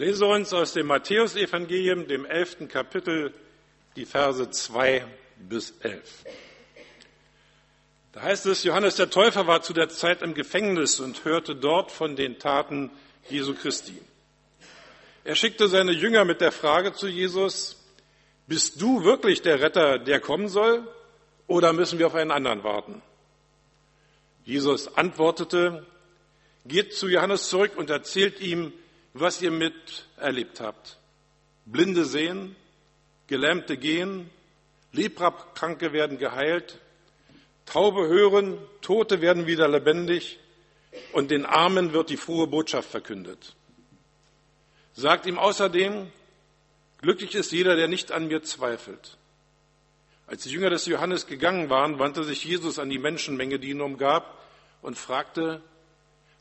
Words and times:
lese 0.00 0.24
uns 0.24 0.54
aus 0.54 0.72
dem 0.72 0.86
Matthäusevangelium, 0.86 2.08
dem 2.08 2.24
elften 2.24 2.68
Kapitel, 2.68 3.34
die 3.96 4.06
Verse 4.06 4.48
2 4.48 5.04
bis 5.36 5.74
11. 5.80 6.24
Da 8.12 8.22
heißt 8.22 8.46
es, 8.46 8.64
Johannes 8.64 8.96
der 8.96 9.10
Täufer 9.10 9.46
war 9.46 9.60
zu 9.60 9.74
der 9.74 9.90
Zeit 9.90 10.22
im 10.22 10.32
Gefängnis 10.32 11.00
und 11.00 11.26
hörte 11.26 11.54
dort 11.54 11.92
von 11.92 12.16
den 12.16 12.38
Taten 12.38 12.90
Jesu 13.28 13.54
Christi. 13.54 14.00
Er 15.24 15.34
schickte 15.34 15.68
seine 15.68 15.92
Jünger 15.92 16.24
mit 16.24 16.40
der 16.40 16.50
Frage 16.50 16.94
zu 16.94 17.06
Jesus, 17.06 17.76
bist 18.46 18.80
du 18.80 19.04
wirklich 19.04 19.42
der 19.42 19.60
Retter, 19.60 19.98
der 19.98 20.18
kommen 20.18 20.48
soll, 20.48 20.82
oder 21.46 21.74
müssen 21.74 21.98
wir 21.98 22.06
auf 22.06 22.14
einen 22.14 22.30
anderen 22.30 22.64
warten? 22.64 23.02
Jesus 24.46 24.96
antwortete, 24.96 25.86
geht 26.64 26.94
zu 26.94 27.06
Johannes 27.06 27.50
zurück 27.50 27.72
und 27.76 27.90
erzählt 27.90 28.40
ihm, 28.40 28.72
was 29.14 29.42
ihr 29.42 29.50
miterlebt 29.50 30.60
habt. 30.60 30.98
Blinde 31.66 32.04
sehen, 32.04 32.56
Gelähmte 33.26 33.76
gehen, 33.76 34.30
Leprakranke 34.92 35.92
werden 35.92 36.18
geheilt, 36.18 36.78
Taube 37.66 38.08
hören, 38.08 38.58
Tote 38.80 39.20
werden 39.20 39.46
wieder 39.46 39.68
lebendig 39.68 40.40
und 41.12 41.30
den 41.30 41.46
Armen 41.46 41.92
wird 41.92 42.10
die 42.10 42.16
frohe 42.16 42.46
Botschaft 42.46 42.90
verkündet. 42.90 43.54
Sagt 44.94 45.26
ihm 45.26 45.38
außerdem, 45.38 46.10
glücklich 47.00 47.34
ist 47.34 47.52
jeder, 47.52 47.76
der 47.76 47.86
nicht 47.86 48.10
an 48.10 48.26
mir 48.26 48.42
zweifelt. 48.42 49.16
Als 50.26 50.42
die 50.42 50.50
Jünger 50.50 50.70
des 50.70 50.86
Johannes 50.86 51.26
gegangen 51.26 51.70
waren, 51.70 51.98
wandte 51.98 52.24
sich 52.24 52.44
Jesus 52.44 52.78
an 52.78 52.90
die 52.90 52.98
Menschenmenge, 52.98 53.58
die 53.58 53.70
ihn 53.70 53.80
umgab, 53.80 54.38
und 54.82 54.96
fragte, 54.96 55.62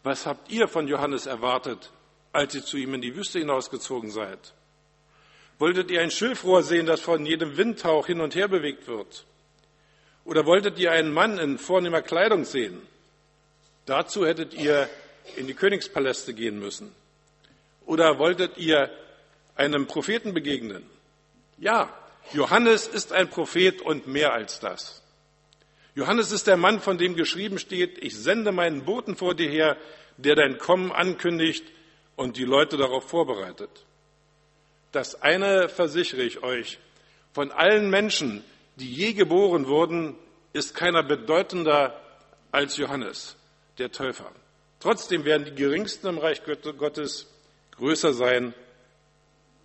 was 0.03 0.25
habt 0.25 0.49
ihr 0.51 0.67
von 0.67 0.87
Johannes 0.87 1.25
erwartet, 1.25 1.91
als 2.31 2.55
ihr 2.55 2.63
zu 2.63 2.77
ihm 2.77 2.93
in 2.93 3.01
die 3.01 3.15
Wüste 3.15 3.39
hinausgezogen 3.39 4.11
seid? 4.11 4.53
Wolltet 5.57 5.91
ihr 5.91 6.01
ein 6.01 6.11
Schilfrohr 6.11 6.63
sehen, 6.63 6.85
das 6.85 7.01
von 7.01 7.25
jedem 7.25 7.57
Windhauch 7.57 8.07
hin 8.07 8.21
und 8.21 8.35
her 8.35 8.47
bewegt 8.47 8.87
wird? 8.87 9.25
Oder 10.23 10.45
wolltet 10.45 10.79
ihr 10.79 10.91
einen 10.91 11.11
Mann 11.11 11.37
in 11.37 11.57
vornehmer 11.57 12.01
Kleidung 12.01 12.45
sehen? 12.45 12.81
Dazu 13.85 14.25
hättet 14.25 14.53
ihr 14.53 14.89
in 15.35 15.47
die 15.47 15.53
Königspaläste 15.53 16.33
gehen 16.33 16.59
müssen. 16.59 16.93
Oder 17.85 18.19
wolltet 18.19 18.57
ihr 18.57 18.89
einem 19.55 19.87
Propheten 19.87 20.33
begegnen? 20.33 20.83
Ja, 21.57 21.93
Johannes 22.31 22.87
ist 22.87 23.11
ein 23.11 23.29
Prophet 23.29 23.81
und 23.81 24.07
mehr 24.07 24.33
als 24.33 24.59
das. 24.59 25.01
Johannes 25.95 26.31
ist 26.31 26.47
der 26.47 26.55
Mann, 26.55 26.79
von 26.79 26.97
dem 26.97 27.15
geschrieben 27.15 27.59
steht, 27.59 27.97
ich 27.97 28.15
sende 28.15 28.51
meinen 28.51 28.85
Boten 28.85 29.15
vor 29.15 29.33
dir 29.33 29.49
her, 29.49 29.75
der 30.17 30.35
dein 30.35 30.57
Kommen 30.57 30.91
ankündigt 30.91 31.65
und 32.19 32.35
die 32.35 32.43
Leute 32.43 32.75
darauf 32.75 33.05
vorbereitet. 33.05 33.69
Das 34.91 35.21
eine 35.21 35.69
versichere 35.69 36.21
ich 36.21 36.43
euch, 36.43 36.77
von 37.31 37.49
allen 37.49 37.89
Menschen, 37.89 38.43
die 38.75 38.93
je 38.93 39.13
geboren 39.13 39.67
wurden, 39.67 40.17
ist 40.51 40.75
keiner 40.75 41.01
bedeutender 41.01 41.97
als 42.51 42.75
Johannes, 42.75 43.37
der 43.77 43.93
Täufer. 43.93 44.29
Trotzdem 44.81 45.23
werden 45.23 45.45
die 45.45 45.55
Geringsten 45.55 46.07
im 46.07 46.17
Reich 46.17 46.41
Gottes 46.43 47.27
größer 47.71 48.13
sein 48.13 48.53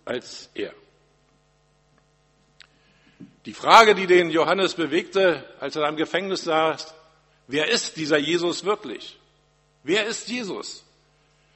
als 0.05 0.49
er. 0.53 0.73
Die 3.45 3.53
Frage, 3.53 3.95
die 3.95 4.07
den 4.07 4.29
Johannes 4.29 4.75
bewegte, 4.75 5.43
als 5.59 5.75
er 5.75 5.89
im 5.89 5.97
Gefängnis 5.97 6.45
saß, 6.45 6.95
wer 7.47 7.69
ist 7.69 7.97
dieser 7.97 8.17
Jesus 8.17 8.63
wirklich? 8.63 9.19
Wer 9.83 10.05
ist 10.05 10.29
Jesus? 10.29 10.85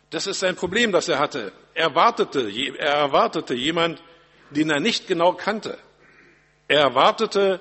Das 0.10 0.26
ist 0.26 0.44
ein 0.44 0.56
Problem, 0.56 0.92
das 0.92 1.08
er 1.08 1.20
hatte. 1.20 1.52
Er 1.74 1.90
erwartete, 1.90 2.50
er 2.78 2.94
erwartete 2.94 3.54
jemand, 3.54 4.02
den 4.50 4.70
er 4.70 4.80
nicht 4.80 5.08
genau 5.08 5.34
kannte. 5.34 5.78
Er 6.68 6.82
erwartete 6.82 7.60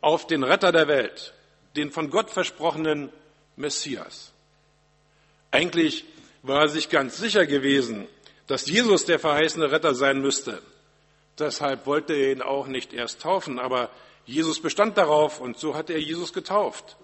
auf 0.00 0.26
den 0.26 0.42
Retter 0.42 0.72
der 0.72 0.88
Welt, 0.88 1.34
den 1.76 1.90
von 1.90 2.10
Gott 2.10 2.30
versprochenen 2.30 3.10
Messias. 3.56 4.32
Eigentlich 5.50 6.04
war 6.42 6.62
er 6.62 6.68
sich 6.68 6.88
ganz 6.88 7.18
sicher 7.18 7.46
gewesen, 7.46 8.08
dass 8.46 8.66
Jesus 8.66 9.04
der 9.04 9.18
verheißene 9.18 9.70
Retter 9.70 9.94
sein 9.94 10.20
müsste. 10.20 10.62
Deshalb 11.38 11.86
wollte 11.86 12.14
er 12.14 12.32
ihn 12.32 12.42
auch 12.42 12.66
nicht 12.66 12.92
erst 12.92 13.22
taufen, 13.22 13.58
aber 13.58 13.90
Jesus 14.24 14.60
bestand 14.60 14.96
darauf 14.96 15.40
und 15.40 15.58
so 15.58 15.74
hat 15.74 15.90
er 15.90 15.98
Jesus 15.98 16.32
getauft. 16.32 16.96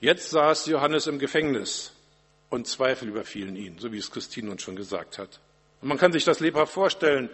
Jetzt 0.00 0.30
saß 0.30 0.66
Johannes 0.66 1.06
im 1.06 1.18
Gefängnis 1.18 1.92
und 2.50 2.66
Zweifel 2.66 3.08
überfielen 3.08 3.56
ihn, 3.56 3.78
so 3.78 3.92
wie 3.92 3.98
es 3.98 4.10
Christine 4.10 4.50
uns 4.50 4.62
schon 4.62 4.76
gesagt 4.76 5.18
hat. 5.18 5.40
Und 5.80 5.88
man 5.88 5.98
kann 5.98 6.12
sich 6.12 6.24
das 6.24 6.40
lebhaft 6.40 6.72
vorstellen, 6.72 7.30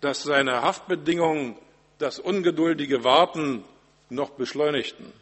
dass 0.00 0.22
seine 0.22 0.62
Haftbedingungen 0.62 1.56
das 1.98 2.18
ungeduldige 2.18 3.04
Warten 3.04 3.64
noch 4.10 4.30
beschleunigten. 4.30 5.12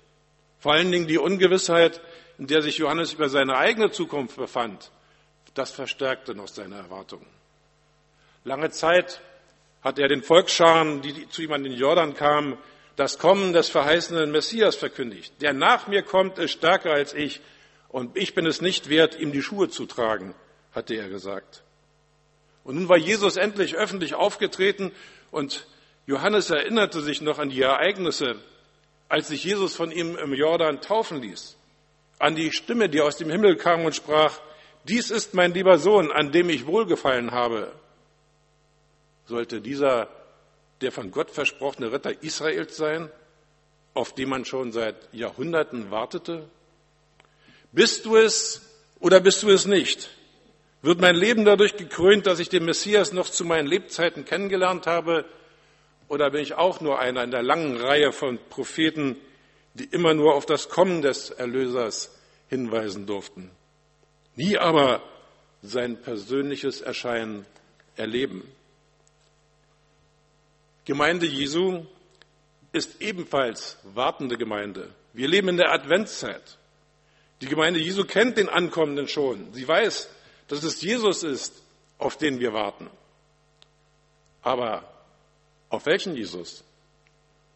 Vor 0.59 0.72
allen 0.72 0.92
Dingen 0.92 1.06
die 1.06 1.19
Ungewissheit, 1.19 2.00
in 2.38 2.47
der 2.47 2.62
sich 2.62 2.78
Johannes 2.78 3.12
über 3.12 3.28
seine 3.28 3.56
eigene 3.56 3.91
Zukunft 3.91 4.37
befand, 4.37 4.91
das 5.54 5.70
verstärkte 5.70 6.34
noch 6.34 6.48
seine 6.48 6.76
Erwartungen. 6.76 7.26
Lange 8.44 8.70
Zeit 8.70 9.20
hat 9.82 9.98
er 9.98 10.08
den 10.08 10.22
Volksscharen, 10.22 11.00
die 11.03 11.28
zu 11.28 11.43
ihm 11.43 11.53
an 11.53 11.64
den 11.64 11.72
Jordan 11.72 12.14
kamen, 12.14 12.58
das 12.97 13.19
Kommen 13.19 13.53
des 13.53 13.69
verheißenen 13.69 14.31
Messias 14.31 14.76
verkündigt. 14.76 15.32
Der 15.41 15.53
nach 15.53 15.87
mir 15.87 16.03
kommt, 16.03 16.38
ist 16.38 16.53
stärker 16.53 16.93
als 16.93 17.12
ich 17.14 17.41
und 17.88 18.16
ich 18.16 18.34
bin 18.34 18.47
es 18.47 18.60
nicht 18.60 18.88
wert, 18.88 19.19
ihm 19.19 19.32
die 19.32 19.42
Schuhe 19.42 19.69
zu 19.69 19.86
tragen, 19.86 20.34
hatte 20.72 20.94
er 20.94 21.08
gesagt. 21.08 21.62
Und 22.64 22.76
nun 22.76 22.88
war 22.88 22.97
Jesus 22.97 23.36
endlich 23.36 23.76
öffentlich 23.76 24.14
aufgetreten 24.14 24.92
und 25.30 25.66
Johannes 26.06 26.50
erinnerte 26.50 27.00
sich 27.00 27.20
noch 27.20 27.38
an 27.38 27.50
die 27.50 27.62
Ereignisse, 27.62 28.36
als 29.08 29.28
sich 29.28 29.44
Jesus 29.44 29.76
von 29.76 29.91
ihm 29.91 30.16
im 30.16 30.34
Jordan 30.34 30.80
taufen 30.80 31.22
ließ, 31.22 31.56
an 32.19 32.34
die 32.34 32.52
Stimme, 32.52 32.88
die 32.88 33.00
aus 33.00 33.16
dem 33.16 33.30
Himmel 33.30 33.56
kam 33.56 33.84
und 33.84 33.94
sprach, 33.94 34.41
dies 34.84 35.10
ist 35.10 35.34
mein 35.34 35.52
lieber 35.52 35.78
Sohn, 35.78 36.12
an 36.12 36.32
dem 36.32 36.48
ich 36.48 36.66
wohlgefallen 36.66 37.32
habe. 37.32 37.72
Sollte 39.26 39.60
dieser 39.60 40.08
der 40.80 40.92
von 40.92 41.10
Gott 41.10 41.30
versprochene 41.30 41.92
Ritter 41.92 42.22
Israels 42.22 42.76
sein, 42.76 43.10
auf 43.94 44.14
den 44.14 44.28
man 44.28 44.44
schon 44.44 44.72
seit 44.72 45.12
Jahrhunderten 45.12 45.91
wartete? 45.91 46.48
Bist 47.76 48.06
du 48.06 48.16
es 48.16 48.62
oder 49.00 49.20
bist 49.20 49.42
du 49.42 49.50
es 49.50 49.66
nicht? 49.66 50.09
Wird 50.81 50.98
mein 50.98 51.14
Leben 51.14 51.44
dadurch 51.44 51.76
gekrönt, 51.76 52.26
dass 52.26 52.38
ich 52.38 52.48
den 52.48 52.64
Messias 52.64 53.12
noch 53.12 53.28
zu 53.28 53.44
meinen 53.44 53.69
Lebzeiten 53.69 54.25
kennengelernt 54.25 54.87
habe? 54.87 55.26
Oder 56.09 56.31
bin 56.31 56.41
ich 56.41 56.54
auch 56.54 56.81
nur 56.81 56.98
einer 56.98 57.22
in 57.22 57.31
der 57.31 57.42
langen 57.42 57.76
Reihe 57.76 58.12
von 58.12 58.38
Propheten, 58.48 59.16
die 59.75 59.84
immer 59.84 60.14
nur 60.14 60.34
auf 60.37 60.47
das 60.47 60.70
Kommen 60.70 61.03
des 61.03 61.28
Erlösers 61.28 62.19
hinweisen 62.48 63.04
durften? 63.04 63.50
Nie 64.37 64.56
aber 64.56 65.03
sein 65.60 66.00
persönliches 66.00 66.81
Erscheinen 66.81 67.44
erleben. 67.94 68.50
Gemeinde 70.87 71.26
Jesu 71.26 71.84
ist 72.72 73.03
ebenfalls 73.03 73.76
wartende 73.82 74.38
Gemeinde. 74.38 74.88
Wir 75.12 75.28
leben 75.28 75.48
in 75.48 75.58
der 75.58 75.72
Adventszeit. 75.72 76.56
Die 77.41 77.47
Gemeinde 77.47 77.80
Jesu 77.80 78.04
kennt 78.04 78.38
den 78.38 78.48
Ankommenden 78.48 79.08
schon. 79.08 79.52
Sie 79.52 79.66
weiß, 79.66 80.08
dass 80.48 80.62
es 80.62 80.80
Jesus 80.80 81.22
ist, 81.22 81.62
auf 81.98 82.16
den 82.16 82.41
wir 82.41 82.52
warten. 82.52 82.88
Aber 84.42 84.91
auf 85.69 85.86
welchen 85.86 86.14
Jesus? 86.14 86.64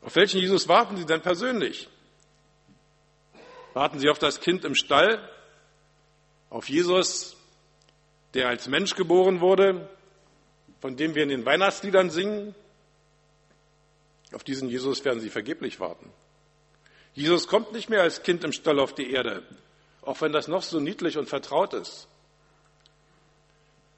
Auf 0.03 0.17
welchen 0.17 0.41
Jesus 0.41 0.69
warten 0.69 0.97
Sie 0.97 1.07
denn 1.07 1.23
persönlich? 1.23 1.89
Warten 3.73 3.99
Sie 3.99 4.09
auf 4.09 4.19
das 4.19 4.41
Kind 4.41 4.65
im 4.65 4.75
Stall? 4.75 5.27
Auf 6.51 6.69
Jesus, 6.69 7.37
der 8.35 8.49
als 8.49 8.67
Mensch 8.67 8.97
geboren 8.97 9.41
wurde, 9.41 9.89
von 10.81 10.97
dem 10.97 11.15
wir 11.15 11.23
in 11.23 11.29
den 11.29 11.47
Weihnachtsliedern 11.47 12.11
singen? 12.11 12.55
Auf 14.33 14.45
diesen 14.45 14.69
Jesus 14.69 15.05
werden 15.05 15.21
Sie 15.21 15.31
vergeblich 15.31 15.81
warten. 15.81 16.11
Jesus 17.15 17.47
kommt 17.47 17.73
nicht 17.73 17.89
mehr 17.89 18.03
als 18.03 18.23
Kind 18.23 18.45
im 18.45 18.53
Stall 18.53 18.79
auf 18.79 18.95
die 18.95 19.13
Erde 19.13 19.43
auch 20.03 20.21
wenn 20.21 20.33
das 20.33 20.49
noch 20.49 20.63
so 20.63 20.81
niedlich 20.81 21.19
und 21.19 21.29
vertraut 21.29 21.75
ist. 21.75 22.09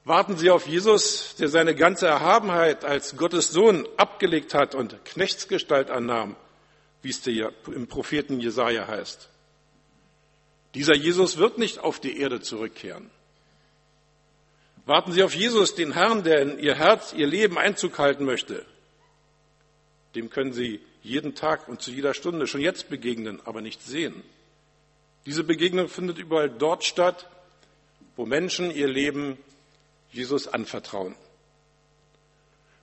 Warten 0.05 0.35
Sie 0.35 0.49
auf 0.49 0.67
Jesus, 0.67 1.35
der 1.35 1.47
seine 1.47 1.75
ganze 1.75 2.07
Erhabenheit 2.07 2.83
als 2.83 3.15
Gottes 3.15 3.51
Sohn 3.51 3.87
abgelegt 3.95 4.53
hat 4.53 4.75
und 4.75 5.05
Knechtsgestalt 5.05 5.89
annahm, 5.89 6.35
wie 7.01 7.09
es 7.09 7.25
im 7.25 7.87
Propheten 7.87 8.41
Jesaja 8.41 8.85
heißt. 8.85 9.29
Dieser 10.75 10.95
Jesus 10.95 11.37
wird 11.37 11.57
nicht 11.57 11.79
auf 11.79 12.01
die 12.01 12.19
Erde 12.19 12.41
zurückkehren. 12.41 13.11
Warten 14.85 15.13
Sie 15.13 15.23
auf 15.23 15.33
Jesus, 15.33 15.75
den 15.75 15.93
Herrn, 15.93 16.23
der 16.23 16.41
in 16.41 16.59
Ihr 16.59 16.75
Herz, 16.75 17.13
Ihr 17.13 17.27
Leben 17.27 17.57
Einzug 17.57 17.97
halten 17.97 18.25
möchte. 18.25 18.65
Dem 20.15 20.29
können 20.29 20.51
Sie 20.51 20.81
jeden 21.01 21.35
Tag 21.35 21.69
und 21.69 21.81
zu 21.81 21.91
jeder 21.91 22.13
Stunde 22.13 22.47
schon 22.47 22.59
jetzt 22.59 22.89
begegnen, 22.89 23.41
aber 23.45 23.61
nicht 23.61 23.81
sehen. 23.81 24.21
Diese 25.25 25.43
Begegnung 25.43 25.87
findet 25.87 26.17
überall 26.17 26.49
dort 26.49 26.83
statt, 26.83 27.29
wo 28.15 28.25
Menschen 28.25 28.71
ihr 28.71 28.87
Leben 28.87 29.37
Jesus 30.11 30.47
anvertrauen. 30.47 31.15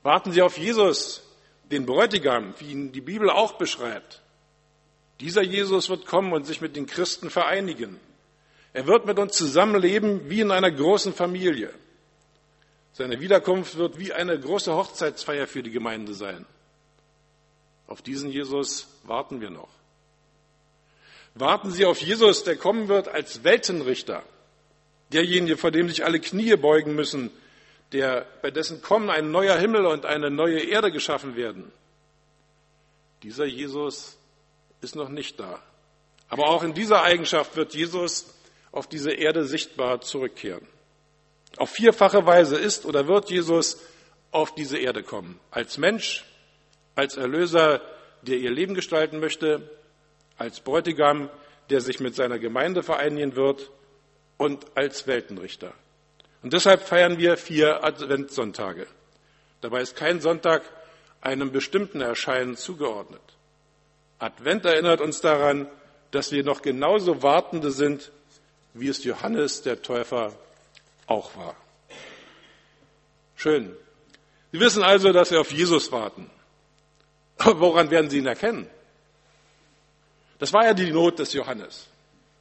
Warten 0.02 0.32
Sie 0.32 0.42
auf 0.42 0.58
Jesus, 0.58 1.22
den 1.70 1.86
Bräutigam, 1.86 2.54
wie 2.58 2.72
ihn 2.72 2.92
die 2.92 3.00
Bibel 3.00 3.30
auch 3.30 3.52
beschreibt. 3.52 4.22
Dieser 5.20 5.42
Jesus 5.42 5.88
wird 5.90 6.06
kommen 6.06 6.32
und 6.32 6.46
sich 6.46 6.60
mit 6.60 6.74
den 6.74 6.86
Christen 6.86 7.30
vereinigen. 7.30 8.00
Er 8.72 8.86
wird 8.86 9.06
mit 9.06 9.18
uns 9.18 9.36
zusammenleben 9.36 10.30
wie 10.30 10.40
in 10.40 10.50
einer 10.50 10.70
großen 10.70 11.12
Familie. 11.12 11.72
Seine 12.92 13.20
Wiederkunft 13.20 13.76
wird 13.76 13.98
wie 13.98 14.12
eine 14.12 14.38
große 14.38 14.74
Hochzeitsfeier 14.74 15.46
für 15.46 15.62
die 15.62 15.70
Gemeinde 15.70 16.14
sein. 16.14 16.46
Auf 17.86 18.02
diesen 18.02 18.30
Jesus 18.30 18.88
warten 19.04 19.40
wir 19.40 19.50
noch. 19.50 19.68
Warten 21.34 21.70
Sie 21.70 21.84
auf 21.84 22.00
Jesus, 22.00 22.44
der 22.44 22.56
kommen 22.56 22.88
wird 22.88 23.08
als 23.08 23.44
Weltenrichter. 23.44 24.22
Derjenige, 25.12 25.56
vor 25.56 25.70
dem 25.70 25.88
sich 25.88 26.04
alle 26.04 26.20
Knie 26.20 26.56
beugen 26.56 26.94
müssen, 26.94 27.30
der, 27.92 28.26
bei 28.42 28.50
dessen 28.50 28.82
Kommen 28.82 29.10
ein 29.10 29.30
neuer 29.30 29.56
Himmel 29.56 29.86
und 29.86 30.06
eine 30.06 30.30
neue 30.30 30.60
Erde 30.60 30.92
geschaffen 30.92 31.36
werden. 31.36 31.72
Dieser 33.22 33.44
Jesus 33.44 34.16
ist 34.80 34.96
noch 34.96 35.08
nicht 35.08 35.40
da. 35.40 35.60
Aber 36.28 36.48
auch 36.48 36.62
in 36.62 36.74
dieser 36.74 37.02
Eigenschaft 37.02 37.56
wird 37.56 37.74
Jesus 37.74 38.32
auf 38.72 38.88
diese 38.88 39.12
Erde 39.12 39.44
sichtbar 39.44 40.00
zurückkehren. 40.00 40.66
Auf 41.56 41.70
vierfache 41.70 42.24
Weise 42.24 42.56
ist 42.56 42.86
oder 42.86 43.08
wird 43.08 43.30
Jesus 43.30 43.78
auf 44.30 44.54
diese 44.54 44.78
Erde 44.78 45.02
kommen. 45.02 45.40
Als 45.50 45.76
Mensch, 45.76 46.24
als 46.94 47.16
Erlöser, 47.16 47.80
der 48.22 48.38
ihr 48.38 48.50
Leben 48.50 48.74
gestalten 48.74 49.18
möchte, 49.18 49.68
als 50.40 50.60
Bräutigam, 50.60 51.28
der 51.68 51.82
sich 51.82 52.00
mit 52.00 52.16
seiner 52.16 52.38
Gemeinde 52.38 52.82
vereinigen 52.82 53.36
wird 53.36 53.70
und 54.38 54.64
als 54.74 55.06
Weltenrichter. 55.06 55.74
Und 56.42 56.54
deshalb 56.54 56.80
feiern 56.80 57.18
wir 57.18 57.36
vier 57.36 57.84
Adventssonntage. 57.84 58.86
Dabei 59.60 59.82
ist 59.82 59.96
kein 59.96 60.20
Sonntag 60.20 60.62
einem 61.20 61.52
bestimmten 61.52 62.00
Erscheinen 62.00 62.56
zugeordnet. 62.56 63.20
Advent 64.18 64.64
erinnert 64.64 65.02
uns 65.02 65.20
daran, 65.20 65.68
dass 66.10 66.32
wir 66.32 66.42
noch 66.42 66.62
genauso 66.62 67.22
Wartende 67.22 67.70
sind, 67.70 68.10
wie 68.72 68.88
es 68.88 69.04
Johannes 69.04 69.60
der 69.60 69.82
Täufer 69.82 70.32
auch 71.06 71.36
war. 71.36 71.54
Schön. 73.36 73.76
Sie 74.52 74.60
wissen 74.60 74.82
also, 74.82 75.12
dass 75.12 75.30
wir 75.30 75.40
auf 75.40 75.52
Jesus 75.52 75.92
warten. 75.92 76.30
Woran 77.36 77.90
werden 77.90 78.08
Sie 78.08 78.18
ihn 78.18 78.26
erkennen? 78.26 78.70
Das 80.40 80.52
war 80.52 80.64
ja 80.64 80.74
die 80.74 80.90
Not 80.90 81.18
des 81.18 81.34
Johannes. 81.34 81.86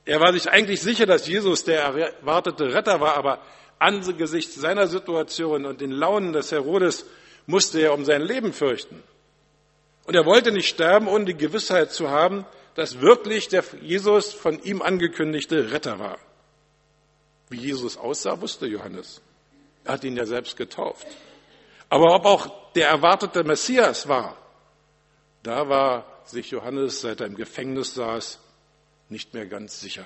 Er 0.05 0.19
war 0.19 0.33
sich 0.33 0.49
eigentlich 0.49 0.81
sicher, 0.81 1.05
dass 1.05 1.27
Jesus 1.27 1.65
der 1.65 1.81
erwartete 1.81 2.73
Retter 2.73 2.99
war, 2.99 3.15
aber 3.15 3.39
angesichts 3.77 4.55
seiner 4.55 4.87
Situation 4.87 5.65
und 5.65 5.81
den 5.81 5.91
Launen 5.91 6.33
des 6.33 6.51
Herodes 6.51 7.05
musste 7.45 7.81
er 7.81 7.93
um 7.93 8.05
sein 8.05 8.21
Leben 8.21 8.53
fürchten. 8.53 9.03
Und 10.05 10.15
er 10.15 10.25
wollte 10.25 10.51
nicht 10.51 10.69
sterben, 10.69 11.07
ohne 11.07 11.25
die 11.25 11.37
Gewissheit 11.37 11.91
zu 11.91 12.09
haben, 12.09 12.45
dass 12.73 13.01
wirklich 13.01 13.49
der 13.49 13.63
Jesus 13.81 14.33
von 14.33 14.63
ihm 14.63 14.81
angekündigte 14.81 15.71
Retter 15.71 15.99
war. 15.99 16.17
Wie 17.49 17.57
Jesus 17.57 17.97
aussah, 17.97 18.39
wusste 18.41 18.65
Johannes. 18.65 19.21
Er 19.83 19.93
hat 19.93 20.03
ihn 20.03 20.15
ja 20.15 20.25
selbst 20.25 20.55
getauft. 20.55 21.05
Aber 21.89 22.15
ob 22.15 22.25
auch 22.25 22.71
der 22.73 22.87
erwartete 22.87 23.43
Messias 23.43 24.07
war, 24.07 24.37
da 25.43 25.67
war 25.67 26.05
sich 26.29 26.51
Johannes, 26.51 27.01
seit 27.01 27.21
er 27.21 27.27
im 27.27 27.35
Gefängnis 27.35 27.93
saß, 27.93 28.39
nicht 29.09 29.33
mehr 29.33 29.45
ganz 29.45 29.79
sicher. 29.79 30.05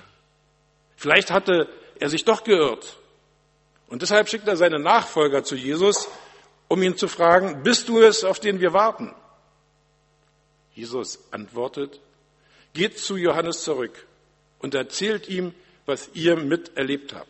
Vielleicht 0.96 1.30
hatte 1.30 1.68
er 2.00 2.08
sich 2.08 2.24
doch 2.24 2.44
geirrt. 2.44 2.96
Und 3.88 4.02
deshalb 4.02 4.28
schickt 4.28 4.48
er 4.48 4.56
seine 4.56 4.78
Nachfolger 4.78 5.44
zu 5.44 5.56
Jesus, 5.56 6.08
um 6.68 6.82
ihn 6.82 6.96
zu 6.96 7.08
fragen, 7.08 7.62
bist 7.62 7.88
du 7.88 8.00
es, 8.00 8.24
auf 8.24 8.40
den 8.40 8.60
wir 8.60 8.72
warten? 8.72 9.14
Jesus 10.74 11.20
antwortet, 11.30 12.00
geht 12.72 12.98
zu 12.98 13.16
Johannes 13.16 13.62
zurück 13.62 14.06
und 14.58 14.74
erzählt 14.74 15.28
ihm, 15.28 15.54
was 15.86 16.10
ihr 16.14 16.36
miterlebt 16.36 17.14
habt. 17.14 17.28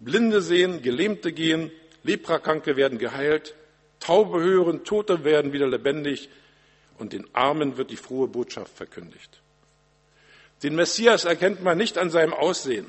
Blinde 0.00 0.42
sehen, 0.42 0.82
Gelähmte 0.82 1.32
gehen, 1.32 1.70
Leprakranke 2.02 2.76
werden 2.76 2.98
geheilt, 2.98 3.54
Taube 4.00 4.42
hören, 4.42 4.84
Tote 4.84 5.24
werden 5.24 5.52
wieder 5.52 5.68
lebendig 5.68 6.28
und 7.02 7.12
den 7.12 7.26
Armen 7.32 7.76
wird 7.76 7.90
die 7.90 7.96
frohe 7.96 8.28
Botschaft 8.28 8.76
verkündigt. 8.76 9.40
Den 10.62 10.76
Messias 10.76 11.24
erkennt 11.24 11.60
man 11.60 11.76
nicht 11.76 11.98
an 11.98 12.10
seinem 12.10 12.32
Aussehen. 12.32 12.86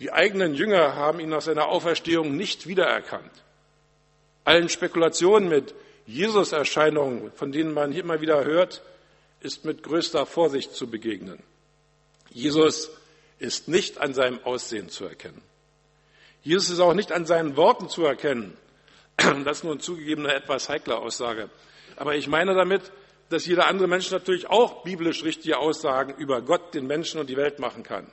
Die 0.00 0.12
eigenen 0.12 0.54
Jünger 0.54 0.96
haben 0.96 1.18
ihn 1.18 1.30
nach 1.30 1.40
seiner 1.40 1.68
Auferstehung 1.68 2.36
nicht 2.36 2.66
wiedererkannt. 2.66 3.32
Allen 4.44 4.68
Spekulationen 4.68 5.48
mit 5.48 5.74
Jesus-Erscheinungen, 6.04 7.32
von 7.32 7.52
denen 7.52 7.72
man 7.72 7.92
immer 7.92 8.20
wieder 8.20 8.44
hört, 8.44 8.82
ist 9.40 9.64
mit 9.64 9.82
größter 9.82 10.26
Vorsicht 10.26 10.74
zu 10.74 10.90
begegnen. 10.90 11.42
Jesus 12.28 12.90
ist 13.38 13.66
nicht 13.66 13.96
an 13.96 14.12
seinem 14.12 14.44
Aussehen 14.44 14.90
zu 14.90 15.06
erkennen. 15.06 15.40
Jesus 16.42 16.68
ist 16.68 16.80
auch 16.80 16.92
nicht 16.92 17.12
an 17.12 17.24
seinen 17.24 17.56
Worten 17.56 17.88
zu 17.88 18.04
erkennen. 18.04 18.58
Das 19.16 19.60
ist 19.60 19.64
eine 19.64 19.78
zugegebene 19.78 20.34
etwas 20.34 20.68
heikle 20.68 20.98
Aussage. 20.98 21.48
Aber 21.96 22.14
ich 22.14 22.28
meine 22.28 22.54
damit, 22.54 22.92
dass 23.28 23.46
jeder 23.46 23.66
andere 23.66 23.88
Mensch 23.88 24.10
natürlich 24.10 24.48
auch 24.48 24.82
biblisch 24.84 25.24
richtige 25.24 25.58
Aussagen 25.58 26.14
über 26.16 26.42
Gott, 26.42 26.74
den 26.74 26.86
Menschen 26.86 27.20
und 27.20 27.28
die 27.28 27.36
Welt 27.36 27.58
machen 27.58 27.82
kann. 27.82 28.06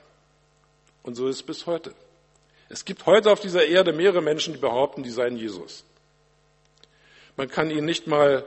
Und 1.02 1.14
so 1.14 1.28
ist 1.28 1.36
es 1.36 1.42
bis 1.42 1.66
heute. 1.66 1.94
Es 2.68 2.84
gibt 2.84 3.06
heute 3.06 3.30
auf 3.30 3.40
dieser 3.40 3.66
Erde 3.66 3.92
mehrere 3.92 4.22
Menschen, 4.22 4.54
die 4.54 4.58
behaupten, 4.58 5.02
die 5.02 5.10
seien 5.10 5.36
Jesus. 5.36 5.84
Man 7.36 7.48
kann 7.48 7.70
ihn 7.70 7.84
nicht 7.84 8.06
mal 8.06 8.44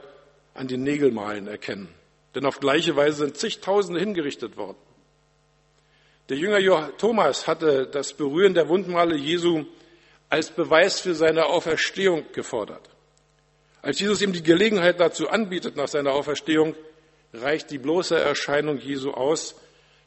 an 0.54 0.68
den 0.68 0.82
Nägelmalen 0.82 1.46
erkennen. 1.46 1.88
Denn 2.34 2.44
auf 2.44 2.60
gleiche 2.60 2.96
Weise 2.96 3.18
sind 3.18 3.36
zigtausende 3.36 4.00
hingerichtet 4.00 4.56
worden. 4.56 4.76
Der 6.28 6.36
Jünger 6.36 6.96
Thomas 6.98 7.46
hatte 7.46 7.86
das 7.86 8.12
Berühren 8.12 8.54
der 8.54 8.68
Wundmale 8.68 9.16
Jesu 9.16 9.64
als 10.28 10.50
Beweis 10.50 11.00
für 11.00 11.14
seine 11.14 11.46
Auferstehung 11.46 12.26
gefordert. 12.32 12.88
Als 13.82 14.00
Jesus 14.00 14.22
ihm 14.22 14.32
die 14.32 14.42
Gelegenheit 14.42 15.00
dazu 15.00 15.28
anbietet 15.28 15.76
nach 15.76 15.88
seiner 15.88 16.12
Auferstehung, 16.12 16.74
reicht 17.32 17.70
die 17.70 17.78
bloße 17.78 18.18
Erscheinung 18.18 18.78
Jesu 18.78 19.12
aus, 19.12 19.54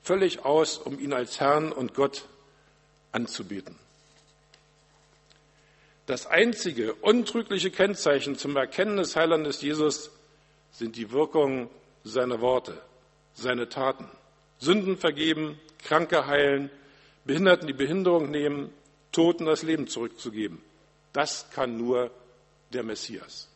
völlig 0.04 0.44
aus, 0.44 0.78
um 0.78 1.00
ihn 1.00 1.14
als 1.14 1.40
Herrn 1.40 1.72
und 1.72 1.94
Gott 1.94 2.26
anzubieten. 3.12 3.78
Das 6.06 6.26
einzige 6.26 6.94
untrügliche 6.96 7.72
Kennzeichen 7.72 8.36
zum 8.36 8.58
Erkennen 8.58 8.98
des 8.98 9.16
Heilandes 9.16 9.62
Jesus 9.62 10.12
sind 10.72 10.96
die 10.96 11.12
Wirkungen 11.12 11.70
seiner 12.04 12.42
Worte, 12.42 12.82
seine 13.34 13.70
Taten. 13.70 14.10
Sünden 14.58 14.98
vergeben, 14.98 15.60
Kranke 15.84 16.28
heilen, 16.28 16.70
Behinderten 17.24 17.68
die 17.68 17.74
Behinderung 17.74 18.32
nehmen, 18.32 18.74
Toten 19.12 19.46
das 19.46 19.62
Leben 19.62 19.88
zurückzugeben. 19.88 20.62
Das 21.14 21.50
kann 21.52 21.78
nur 21.78 22.10
der 22.74 22.84
Messias. 22.84 23.51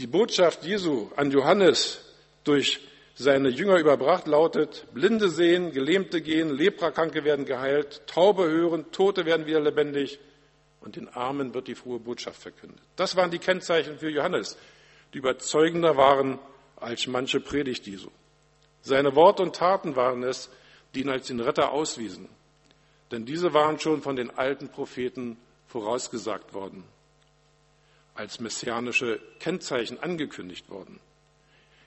Die 0.00 0.06
Botschaft 0.06 0.64
Jesu 0.64 1.10
an 1.16 1.30
Johannes 1.30 2.00
durch 2.44 2.80
seine 3.14 3.50
Jünger 3.50 3.78
überbracht 3.78 4.26
lautet, 4.26 4.86
Blinde 4.94 5.28
sehen, 5.28 5.72
Gelähmte 5.72 6.22
gehen, 6.22 6.48
Leprakranke 6.56 7.22
werden 7.22 7.44
geheilt, 7.44 8.00
Taube 8.06 8.48
hören, 8.48 8.90
Tote 8.92 9.26
werden 9.26 9.44
wieder 9.44 9.60
lebendig 9.60 10.18
und 10.80 10.96
den 10.96 11.10
Armen 11.10 11.52
wird 11.52 11.68
die 11.68 11.74
frohe 11.74 11.98
Botschaft 11.98 12.40
verkündet. 12.40 12.80
Das 12.96 13.14
waren 13.14 13.30
die 13.30 13.38
Kennzeichen 13.38 13.98
für 13.98 14.08
Johannes, 14.08 14.56
die 15.12 15.18
überzeugender 15.18 15.98
waren 15.98 16.38
als 16.76 17.06
manche 17.06 17.38
Predigt 17.38 17.86
Jesu. 17.86 18.08
Seine 18.80 19.14
Worte 19.14 19.42
und 19.42 19.54
Taten 19.54 19.96
waren 19.96 20.22
es, 20.22 20.48
die 20.94 21.02
ihn 21.02 21.10
als 21.10 21.26
den 21.26 21.40
Retter 21.40 21.72
auswiesen. 21.72 22.26
Denn 23.10 23.26
diese 23.26 23.52
waren 23.52 23.78
schon 23.78 24.00
von 24.00 24.16
den 24.16 24.30
alten 24.30 24.70
Propheten 24.70 25.36
vorausgesagt 25.66 26.54
worden, 26.54 26.84
als 28.14 28.40
messianische 28.40 29.20
Kennzeichen 29.38 29.98
angekündigt 30.00 30.68
worden. 30.68 31.00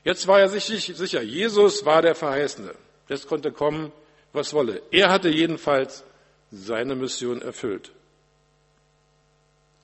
Jetzt 0.04 0.28
war 0.28 0.40
er 0.40 0.50
sich 0.50 0.66
sicher, 0.66 1.22
Jesus 1.22 1.86
war 1.86 2.02
der 2.02 2.16
Verheißene. 2.16 2.74
Jetzt 3.08 3.28
konnte 3.28 3.52
kommen, 3.52 3.92
was 4.34 4.54
wolle. 4.54 4.82
Er 4.92 5.10
hatte 5.12 5.30
jedenfalls 5.30 6.04
seine 6.52 6.96
Mission 6.96 7.42
erfüllt. 7.42 7.92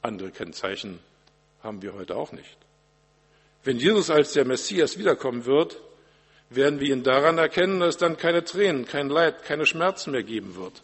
Andere 0.01 0.31
Kennzeichen 0.31 0.99
haben 1.61 1.81
wir 1.81 1.93
heute 1.93 2.15
auch 2.15 2.31
nicht. 2.31 2.57
Wenn 3.63 3.77
Jesus 3.77 4.09
als 4.09 4.33
der 4.33 4.45
Messias 4.45 4.97
wiederkommen 4.97 5.45
wird, 5.45 5.79
werden 6.49 6.79
wir 6.79 6.93
ihn 6.93 7.03
daran 7.03 7.37
erkennen, 7.37 7.79
dass 7.79 7.95
es 7.95 7.97
dann 7.97 8.17
keine 8.17 8.43
Tränen, 8.43 8.85
kein 8.85 9.09
Leid, 9.09 9.43
keine 9.43 9.65
Schmerzen 9.65 10.11
mehr 10.11 10.23
geben 10.23 10.55
wird. 10.55 10.81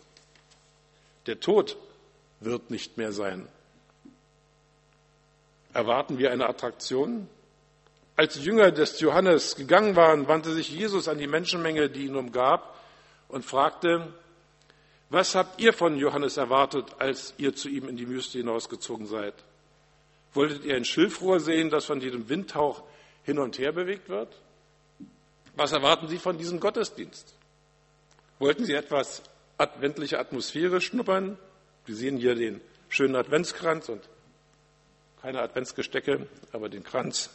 Der 1.25 1.39
Tod 1.39 1.77
wird 2.39 2.69
nicht 2.69 2.97
mehr 2.97 3.11
sein. 3.11 3.47
Erwarten 5.75 6.19
wir 6.19 6.31
eine 6.31 6.47
Attraktion? 6.47 7.27
Als 8.15 8.35
die 8.35 8.43
Jünger 8.43 8.71
des 8.71 9.01
Johannes 9.01 9.57
gegangen 9.57 9.97
waren, 9.97 10.29
wandte 10.29 10.53
sich 10.53 10.69
Jesus 10.69 11.09
an 11.09 11.17
die 11.17 11.27
Menschenmenge, 11.27 11.89
die 11.89 12.05
ihn 12.05 12.15
umgab, 12.15 12.79
und 13.27 13.43
fragte, 13.43 14.07
was 15.09 15.35
habt 15.35 15.59
ihr 15.59 15.73
von 15.73 15.97
Johannes 15.97 16.37
erwartet, 16.37 16.85
als 16.99 17.33
ihr 17.37 17.53
zu 17.55 17.67
ihm 17.67 17.89
in 17.89 17.97
die 17.97 18.07
Wüste 18.07 18.37
hinausgezogen 18.37 19.05
seid? 19.05 19.33
Wolltet 20.33 20.63
ihr 20.63 20.77
ein 20.77 20.85
Schilfrohr 20.85 21.41
sehen, 21.41 21.69
das 21.69 21.83
von 21.83 21.99
jedem 21.99 22.29
Windhauch 22.29 22.83
hin 23.23 23.37
und 23.37 23.59
her 23.59 23.73
bewegt 23.73 24.07
wird? 24.07 24.33
Was 25.57 25.73
erwarten 25.73 26.07
Sie 26.07 26.19
von 26.19 26.37
diesem 26.37 26.61
Gottesdienst? 26.61 27.33
Wollten 28.39 28.63
Sie 28.63 28.73
etwas 28.73 29.23
adventliche 29.57 30.19
Atmosphäre 30.19 30.79
schnuppern? 30.79 31.37
Sie 31.85 31.95
sehen 31.95 32.15
hier 32.15 32.35
den 32.35 32.61
schönen 32.87 33.17
Adventskranz 33.17 33.89
und 33.89 34.07
keine 35.25 35.41
Adventsgestecke, 35.41 36.27
aber 36.51 36.69
den 36.69 36.83
Kranz. 36.83 37.31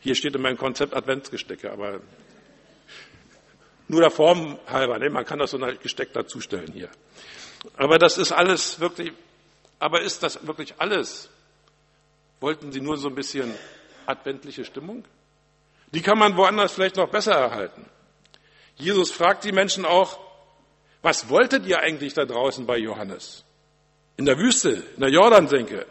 Hier 0.00 0.16
steht 0.16 0.34
in 0.34 0.42
meinem 0.42 0.58
Konzept 0.58 0.94
Adventsgestecke, 0.94 1.70
aber 1.70 2.00
nur 3.86 4.00
der 4.00 4.10
Form 4.10 4.58
halber. 4.66 4.98
Ne? 4.98 5.10
Man 5.10 5.24
kann 5.24 5.38
das 5.38 5.52
so 5.52 5.62
ein 5.62 5.78
Gesteck 5.80 6.12
dazustellen 6.12 6.72
hier. 6.72 6.88
Aber 7.76 7.98
das 7.98 8.18
ist 8.18 8.32
alles 8.32 8.80
wirklich, 8.80 9.12
aber 9.78 10.00
ist 10.00 10.24
das 10.24 10.44
wirklich 10.44 10.74
alles? 10.78 11.30
Wollten 12.40 12.72
Sie 12.72 12.80
nur 12.80 12.96
so 12.96 13.06
ein 13.06 13.14
bisschen 13.14 13.54
adventliche 14.06 14.64
Stimmung? 14.64 15.04
Die 15.92 16.02
kann 16.02 16.18
man 16.18 16.36
woanders 16.36 16.72
vielleicht 16.72 16.96
noch 16.96 17.10
besser 17.10 17.34
erhalten. 17.34 17.88
Jesus 18.74 19.12
fragt 19.12 19.44
die 19.44 19.52
Menschen 19.52 19.84
auch, 19.84 20.18
was 21.00 21.28
wolltet 21.28 21.64
ihr 21.64 21.78
eigentlich 21.78 22.14
da 22.14 22.24
draußen 22.24 22.66
bei 22.66 22.78
Johannes? 22.78 23.44
In 24.16 24.24
der 24.24 24.36
Wüste, 24.36 24.82
in 24.96 25.00
der 25.00 25.10
Jordansenke. 25.10 25.86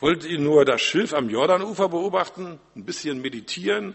Wolltet 0.00 0.30
ihr 0.30 0.38
nur 0.38 0.64
das 0.64 0.80
Schilf 0.80 1.12
am 1.12 1.28
Jordanufer 1.28 1.90
beobachten, 1.90 2.58
ein 2.74 2.84
bisschen 2.84 3.20
meditieren? 3.20 3.94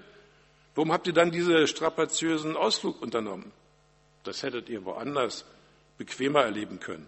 Warum 0.75 0.91
habt 0.91 1.07
ihr 1.07 1.13
dann 1.13 1.31
diesen 1.31 1.67
strapaziösen 1.67 2.55
Ausflug 2.55 3.01
unternommen? 3.01 3.51
Das 4.23 4.43
hättet 4.43 4.69
ihr 4.69 4.85
woanders 4.85 5.45
bequemer 5.97 6.43
erleben 6.43 6.79
können. 6.79 7.07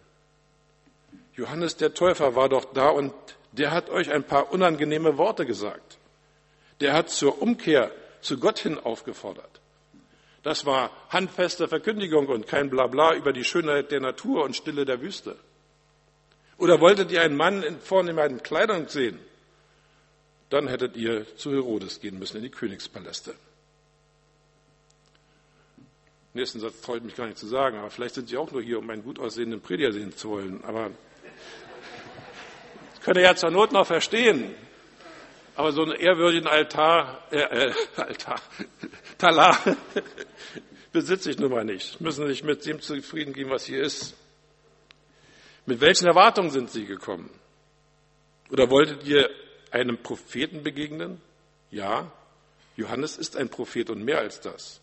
Johannes 1.36 1.78
der 1.78 1.94
Täufer 1.94 2.36
war 2.36 2.50
doch 2.50 2.66
da 2.74 2.90
und 2.90 3.14
der 3.52 3.72
hat 3.72 3.90
euch 3.90 4.12
ein 4.12 4.24
paar 4.24 4.52
unangenehme 4.52 5.18
Worte 5.18 5.46
gesagt. 5.46 6.00
Der 6.80 6.94
hat 6.94 7.10
zur 7.10 7.42
Umkehr 7.42 7.92
zu 8.22 8.40
Gott 8.40 8.60
hin 8.60 8.80
aufgefordert. 8.80 9.62
Das 10.42 10.66
war 10.66 10.92
handfeste 11.10 11.68
Verkündigung 11.68 12.28
und 12.28 12.48
kein 12.48 12.70
Blabla 12.70 13.16
über 13.16 13.34
die 13.34 13.44
Schönheit 13.44 13.92
der 13.92 14.00
Natur 14.00 14.44
und 14.44 14.56
Stille 14.56 14.86
der 14.86 15.02
Wüste. 15.02 15.36
Oder 16.58 16.80
wolltet 16.80 17.12
ihr 17.12 17.22
einen 17.22 17.36
Mann 17.36 17.64
in 17.64 17.80
vornehmer 17.80 18.28
Kleidung 18.30 18.88
sehen? 18.88 19.20
Dann 20.50 20.68
hättet 20.68 20.96
ihr 20.96 21.26
zu 21.38 21.52
Herodes 21.52 22.00
gehen 22.00 22.18
müssen, 22.18 22.38
in 22.38 22.44
die 22.44 22.50
Königspaläste. 22.50 23.36
nächsten 26.38 26.60
Satz 26.60 26.82
traue 26.82 26.98
ich 26.98 27.04
mich 27.04 27.16
gar 27.16 27.26
nicht 27.26 27.38
zu 27.38 27.48
sagen, 27.48 27.78
aber 27.78 27.90
vielleicht 27.90 28.16
sind 28.16 28.30
Sie 28.30 28.38
auch 28.38 28.52
nur 28.52 28.62
hier, 28.62 28.80
um 28.80 28.90
einen 28.90 29.04
gut 29.04 29.20
aussehenden 29.20 29.60
Prediger 29.60 29.92
sehen 29.92 30.16
zu 30.16 30.30
wollen. 30.30 30.64
Aber 30.64 30.92
das 32.94 33.04
könnt 33.04 33.18
ihr 33.18 33.24
ja 33.24 33.36
zur 33.36 33.52
Not 33.52 33.74
noch 33.74 33.86
verstehen. 33.86 34.56
Aber 35.56 35.72
so 35.72 35.82
einen 35.82 35.94
ehrwürdigen 35.94 36.48
Altar, 36.48 37.24
äh, 37.32 37.40
äh, 37.40 37.74
Altar, 37.96 38.40
Talar 39.18 39.58
besitze 40.92 41.32
ich 41.32 41.40
nun 41.40 41.52
mal 41.52 41.66
nicht. 41.66 42.00
Müssen 42.00 42.28
sich 42.28 42.44
mit 42.44 42.64
dem 42.66 42.80
zufrieden 42.80 43.34
geben, 43.34 43.50
was 43.50 43.66
hier 43.66 43.82
ist. 43.82 44.16
Mit 45.68 45.82
welchen 45.82 46.08
Erwartungen 46.08 46.50
sind 46.50 46.72
Sie 46.72 46.86
gekommen? 46.86 47.30
Oder 48.50 48.70
wolltet 48.70 49.04
ihr 49.04 49.30
einem 49.70 50.02
Propheten 50.02 50.64
begegnen? 50.64 51.22
Ja, 51.72 52.10
Johannes 52.78 53.18
ist 53.18 53.36
ein 53.36 53.50
Prophet 53.50 53.90
und 53.90 54.04
mehr 54.04 54.20
als 54.20 54.40
das. 54.40 54.80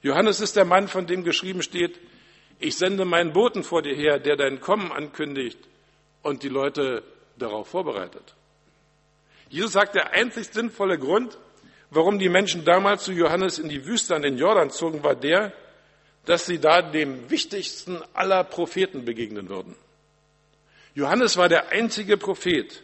Johannes 0.00 0.40
ist 0.40 0.56
der 0.56 0.64
Mann, 0.64 0.88
von 0.88 1.06
dem 1.06 1.22
geschrieben 1.22 1.62
steht, 1.62 2.00
ich 2.58 2.76
sende 2.76 3.04
meinen 3.04 3.34
Boten 3.34 3.62
vor 3.62 3.82
dir 3.82 3.94
her, 3.94 4.18
der 4.18 4.36
dein 4.36 4.60
Kommen 4.60 4.90
ankündigt 4.90 5.58
und 6.22 6.42
die 6.42 6.48
Leute 6.48 7.02
darauf 7.36 7.68
vorbereitet. 7.68 8.34
Jesus 9.50 9.72
sagt, 9.72 9.94
der 9.94 10.12
einzig 10.12 10.46
sinnvolle 10.46 10.98
Grund, 10.98 11.36
warum 11.90 12.18
die 12.18 12.30
Menschen 12.30 12.64
damals 12.64 13.04
zu 13.04 13.12
Johannes 13.12 13.58
in 13.58 13.68
die 13.68 13.84
Wüste 13.84 14.16
an 14.16 14.22
den 14.22 14.38
Jordan 14.38 14.70
zogen, 14.70 15.02
war 15.02 15.14
der, 15.14 15.52
dass 16.24 16.46
sie 16.46 16.58
da 16.58 16.80
dem 16.80 17.28
wichtigsten 17.28 18.00
aller 18.14 18.44
Propheten 18.44 19.04
begegnen 19.04 19.50
würden. 19.50 19.76
Johannes 20.96 21.36
war 21.36 21.50
der 21.50 21.68
einzige 21.68 22.16
Prophet, 22.16 22.82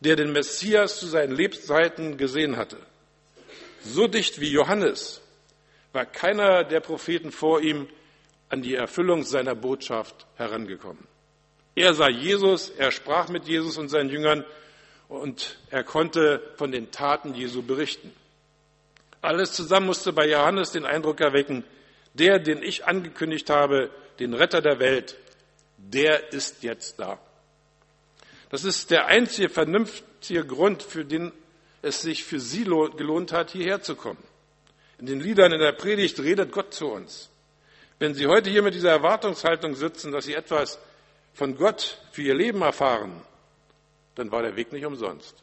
der 0.00 0.16
den 0.16 0.32
Messias 0.32 1.00
zu 1.00 1.06
seinen 1.06 1.34
Lebzeiten 1.34 2.18
gesehen 2.18 2.58
hatte. 2.58 2.76
So 3.82 4.06
dicht 4.06 4.38
wie 4.38 4.50
Johannes 4.50 5.22
war 5.94 6.04
keiner 6.04 6.62
der 6.62 6.80
Propheten 6.80 7.32
vor 7.32 7.62
ihm 7.62 7.88
an 8.50 8.60
die 8.60 8.74
Erfüllung 8.74 9.22
seiner 9.22 9.54
Botschaft 9.54 10.26
herangekommen. 10.36 11.02
Er 11.74 11.94
sah 11.94 12.10
Jesus, 12.10 12.68
er 12.68 12.92
sprach 12.92 13.30
mit 13.30 13.48
Jesus 13.48 13.78
und 13.78 13.88
seinen 13.88 14.10
Jüngern 14.10 14.44
und 15.08 15.58
er 15.70 15.84
konnte 15.84 16.42
von 16.56 16.70
den 16.70 16.90
Taten 16.90 17.32
Jesu 17.32 17.62
berichten. 17.62 18.12
Alles 19.22 19.54
zusammen 19.54 19.86
musste 19.86 20.12
bei 20.12 20.28
Johannes 20.28 20.72
den 20.72 20.84
Eindruck 20.84 21.22
erwecken, 21.22 21.64
der, 22.12 22.40
den 22.40 22.62
ich 22.62 22.84
angekündigt 22.84 23.48
habe, 23.48 23.90
den 24.18 24.34
Retter 24.34 24.60
der 24.60 24.80
Welt, 24.80 25.16
der 25.78 26.34
ist 26.34 26.62
jetzt 26.62 27.00
da. 27.00 27.18
Das 28.50 28.64
ist 28.64 28.90
der 28.90 29.06
einzige 29.06 29.48
vernünftige 29.48 30.44
Grund, 30.44 30.82
für 30.82 31.04
den 31.04 31.32
es 31.82 32.02
sich 32.02 32.24
für 32.24 32.40
Sie 32.40 32.64
gelohnt 32.64 33.32
hat, 33.32 33.50
hierher 33.50 33.82
zu 33.82 33.94
kommen. 33.94 34.22
In 34.98 35.06
den 35.06 35.20
Liedern 35.20 35.52
in 35.52 35.60
der 35.60 35.72
Predigt 35.72 36.18
redet 36.20 36.50
Gott 36.50 36.74
zu 36.74 36.88
uns. 36.88 37.30
Wenn 37.98 38.14
Sie 38.14 38.26
heute 38.26 38.50
hier 38.50 38.62
mit 38.62 38.74
dieser 38.74 38.90
Erwartungshaltung 38.90 39.74
sitzen, 39.74 40.12
dass 40.12 40.24
Sie 40.24 40.34
etwas 40.34 40.78
von 41.34 41.56
Gott 41.56 42.00
für 42.10 42.22
Ihr 42.22 42.34
Leben 42.34 42.62
erfahren, 42.62 43.22
dann 44.14 44.32
war 44.32 44.42
der 44.42 44.56
Weg 44.56 44.72
nicht 44.72 44.84
umsonst. 44.84 45.36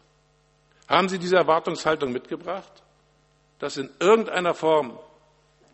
Haben 0.87 1.09
Sie 1.09 1.19
diese 1.19 1.37
Erwartungshaltung 1.37 2.11
mitgebracht, 2.11 2.71
dass 3.59 3.77
in 3.77 3.89
irgendeiner 3.99 4.53
Form 4.53 4.99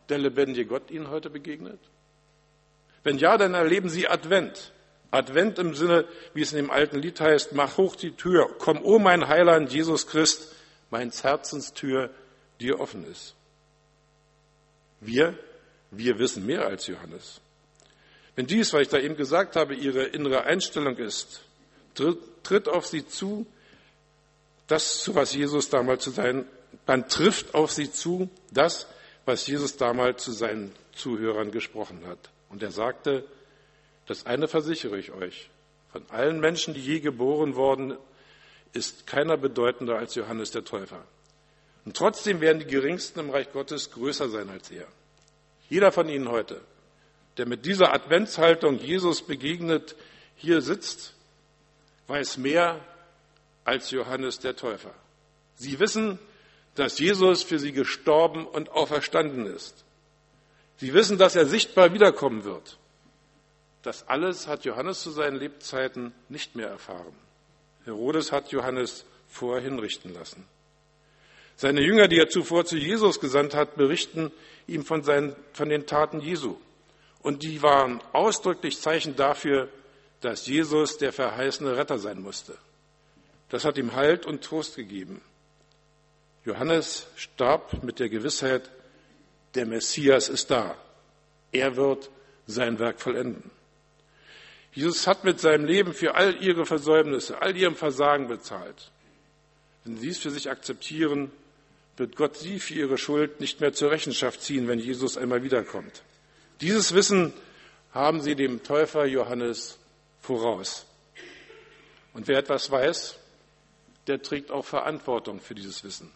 der 0.10 0.20
lebendige 0.20 0.68
Gott 0.68 0.92
Ihnen 0.92 1.10
heute 1.10 1.30
begegnet? 1.30 1.80
Wenn 3.04 3.18
ja, 3.18 3.38
dann 3.38 3.54
erleben 3.54 3.90
Sie 3.90 4.08
Advent. 4.08 4.72
Advent 5.12 5.60
im 5.60 5.76
Sinne, 5.76 6.06
wie 6.34 6.42
es 6.42 6.54
in 6.54 6.58
dem 6.58 6.72
alten 6.72 6.98
Lied 6.98 7.20
heißt, 7.20 7.54
mach 7.54 7.78
hoch 7.78 7.96
die 7.96 8.12
Tür, 8.12 8.56
komm, 8.58 8.78
o 8.78 8.96
oh 8.96 9.00
mein 9.00 9.28
Heiland, 9.28 9.72
Jesus 9.72 10.08
Christ, 10.08 10.56
meins 10.90 11.24
Herzenstür 11.24 12.10
dir 12.62 12.80
offen 12.80 13.06
ist. 13.06 13.36
Wir, 15.02 15.38
wir 15.92 16.18
wissen 16.18 16.46
mehr 16.46 16.66
als 16.66 16.88
Johannes. 16.88 17.42
Wenn 18.36 18.48
dies, 18.48 18.72
was 18.72 18.84
ich 18.84 18.88
da 18.88 18.98
eben 18.98 19.18
gesagt 19.18 19.58
habe, 19.58 19.76
ihre 19.76 20.04
innere 20.04 20.46
Einstellung 20.46 20.98
ist, 20.98 21.42
tritt 22.44 22.70
auf 22.70 22.88
sie 22.88 23.06
zu, 23.06 23.46
das, 24.68 25.14
was 25.14 25.34
Jesus 25.34 25.70
damals 25.70 26.04
zu 26.04 26.12
seinen, 26.12 26.46
man 26.88 27.10
trifft 27.10 27.54
auf 27.54 27.72
sie 27.72 27.92
zu, 27.92 28.30
das, 28.52 28.88
was 29.26 29.46
Jesus 29.46 29.76
damals 29.76 30.24
zu 30.24 30.32
seinen 30.32 30.74
Zuhörern 30.94 31.52
gesprochen 31.52 32.06
hat. 32.08 32.30
Und 32.50 32.64
er 32.64 32.72
sagte, 32.72 33.26
das 34.12 34.26
eine 34.26 34.50
versichere 34.50 35.00
ich 35.00 35.14
euch, 35.14 35.50
von 35.94 36.04
allen 36.10 36.42
Menschen, 36.42 36.74
die 36.74 36.82
je 36.82 37.00
geboren 37.00 37.56
worden, 37.56 37.98
ist 38.74 39.08
keiner 39.08 39.38
bedeutender 39.38 39.98
als 39.98 40.16
Johannes 40.16 40.52
der 40.52 40.66
Täufer. 40.66 41.02
Und 41.86 41.96
trotzdem 41.96 42.42
werden 42.42 42.60
die 42.60 42.66
Geringsten 42.66 43.22
im 43.22 43.30
Reich 43.30 43.54
Gottes 43.54 43.90
größer 43.92 44.28
sein 44.28 44.50
als 44.50 44.70
er. 44.70 44.86
Jeder 45.70 45.94
von 45.94 46.10
Ihnen 46.10 46.28
heute, 46.30 46.60
der 47.38 47.48
mit 47.48 47.66
dieser 47.66 47.94
Adventshaltung 47.94 48.80
Jesus 48.80 49.22
begegnet, 49.22 49.96
hier 50.36 50.62
sitzt, 50.62 51.14
weiß 52.08 52.38
mehr 52.38 52.86
als 53.64 53.92
Johannes 53.92 54.40
der 54.40 54.58
Täufer. 54.58 54.94
Sie 55.56 55.80
wissen, 55.80 56.20
dass 56.76 57.00
Jesus 57.00 57.44
für 57.44 57.60
sie 57.60 57.72
gestorben 57.72 58.46
und 58.46 58.72
auferstanden 58.72 59.46
ist. 59.46 59.86
Sie 60.76 60.94
wissen, 60.94 61.18
dass 61.18 61.38
er 61.38 61.46
sichtbar 61.46 61.94
wiederkommen 61.94 62.44
wird. 62.44 62.78
Das 63.84 64.08
alles 64.08 64.48
hat 64.48 64.66
Johannes 64.66 65.02
zu 65.02 65.12
seinen 65.12 65.38
Lebzeiten 65.38 66.14
nicht 66.30 66.56
mehr 66.56 66.68
erfahren. 66.68 67.16
Herodes 67.86 68.32
hat 68.32 68.52
Johannes 68.52 69.06
vorher 69.28 69.64
hinrichten 69.64 70.14
lassen. 70.14 70.46
Seine 71.56 71.82
Jünger, 71.82 72.08
die 72.08 72.18
er 72.18 72.30
zuvor 72.30 72.66
zu 72.66 72.78
Jesus 72.78 73.20
gesandt 73.20 73.54
hat, 73.54 73.76
berichten 73.76 74.32
ihm 74.68 74.86
von, 74.86 75.04
seinen, 75.04 75.36
von 75.54 75.70
den 75.70 75.86
Taten 75.86 76.20
Jesu. 76.20 76.58
Und 77.22 77.44
die 77.44 77.62
waren 77.62 78.02
ausdrücklich 78.14 78.80
Zeichen 78.80 79.16
dafür, 79.16 79.70
dass 80.22 80.48
Jesus 80.48 80.98
der 80.98 81.14
verheißene 81.14 81.78
Retter 81.78 82.00
sein 82.00 82.22
musste. 82.22 82.58
Das 83.50 83.66
hat 83.66 83.78
ihm 83.78 83.96
Halt 83.96 84.26
und 84.26 84.44
Trost 84.44 84.76
gegeben. 84.76 85.22
Johannes 86.46 87.08
starb 87.16 87.84
mit 87.84 88.00
der 88.00 88.10
Gewissheit, 88.10 88.72
der 89.56 89.66
Messias 89.66 90.30
ist 90.30 90.50
da. 90.50 90.76
Er 91.52 91.76
wird 91.76 92.10
sein 92.48 92.80
Werk 92.80 93.02
vollenden. 93.02 93.52
Jesus 94.74 95.06
hat 95.08 95.24
mit 95.24 95.40
seinem 95.40 95.66
Leben 95.66 95.94
für 95.94 96.16
all 96.16 96.42
ihre 96.42 96.66
Versäumnisse, 96.66 97.42
all 97.42 97.56
ihrem 97.56 97.76
Versagen 97.76 98.28
bezahlt. 98.28 98.92
Wenn 99.84 99.98
sie 99.98 100.10
es 100.10 100.20
für 100.20 100.32
sich 100.32 100.50
akzeptieren, 100.50 101.32
wird 101.98 102.16
Gott 102.16 102.38
sie 102.38 102.60
für 102.60 102.76
ihre 102.76 102.98
Schuld 102.98 103.40
nicht 103.40 103.60
mehr 103.60 103.74
zur 103.74 103.92
Rechenschaft 103.92 104.42
ziehen, 104.42 104.68
wenn 104.68 104.80
Jesus 104.80 105.18
einmal 105.18 105.44
wiederkommt. 105.44 106.04
Dieses 106.62 106.94
Wissen 106.94 107.34
haben 107.94 108.22
sie 108.22 108.36
dem 108.36 108.64
Täufer 108.64 109.06
Johannes 109.06 109.78
voraus. 110.22 110.86
Und 112.14 112.28
wer 112.28 112.38
etwas 112.38 112.72
weiß, 112.72 113.18
der 114.08 114.22
trägt 114.22 114.52
auch 114.52 114.66
Verantwortung 114.66 115.42
für 115.42 115.56
dieses 115.56 115.84
Wissen. 115.84 116.12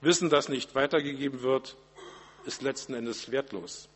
Wissen, 0.00 0.30
das 0.30 0.48
nicht 0.48 0.74
weitergegeben 0.74 1.42
wird, 1.42 1.76
ist 2.46 2.62
letzten 2.62 2.94
Endes 2.94 3.30
wertlos. 3.30 3.88